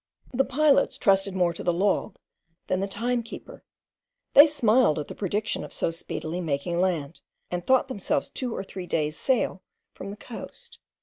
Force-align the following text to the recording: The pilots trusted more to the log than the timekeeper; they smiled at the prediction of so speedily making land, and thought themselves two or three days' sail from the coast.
The 0.33 0.43
pilots 0.43 0.97
trusted 0.97 1.35
more 1.35 1.53
to 1.53 1.61
the 1.63 1.71
log 1.71 2.17
than 2.65 2.79
the 2.79 2.87
timekeeper; 2.87 3.63
they 4.33 4.47
smiled 4.47 4.97
at 4.97 5.07
the 5.07 5.13
prediction 5.13 5.63
of 5.63 5.71
so 5.71 5.91
speedily 5.91 6.41
making 6.41 6.81
land, 6.81 7.21
and 7.51 7.63
thought 7.63 7.87
themselves 7.87 8.31
two 8.31 8.55
or 8.55 8.63
three 8.63 8.87
days' 8.87 9.15
sail 9.19 9.61
from 9.93 10.09
the 10.09 10.17
coast. 10.17 10.79